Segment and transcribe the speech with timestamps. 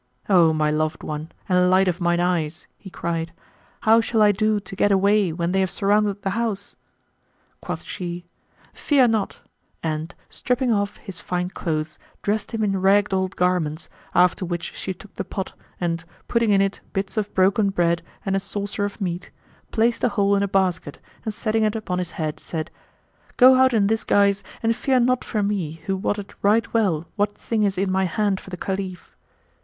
[0.27, 3.33] "O my loved one and light of mine eyes!" he cried,
[3.81, 6.75] "how shall I do to get away when they have surrounded the house?"
[7.61, 8.25] Quoth she,
[8.73, 9.41] "Fear not;"
[9.83, 14.91] and, stripping off his fine clothes, dressed him in ragged old garments, after which she
[14.91, 18.99] took the pot and, putting in it bits of broken bread and a saucer of
[18.99, 22.71] meat,[FN#120] placed the whole in a basket and setting it upon his head said,
[23.37, 27.37] "Go out in this guise and fear not for me who wotteth right well what
[27.37, 29.15] thing is in my hand for the Caliph."